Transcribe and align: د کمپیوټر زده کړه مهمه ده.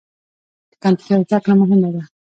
د 0.71 0.73
کمپیوټر 0.83 1.23
زده 1.29 1.37
کړه 1.43 1.53
مهمه 1.61 1.89
ده. 1.93 2.01